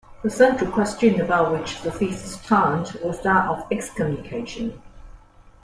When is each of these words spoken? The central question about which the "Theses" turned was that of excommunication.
The 0.23 0.31
central 0.31 0.71
question 0.71 1.21
about 1.21 1.51
which 1.51 1.79
the 1.83 1.91
"Theses" 1.91 2.41
turned 2.47 2.97
was 3.03 3.21
that 3.21 3.47
of 3.47 3.67
excommunication. 3.71 4.81